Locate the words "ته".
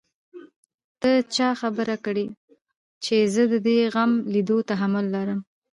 1.01-1.11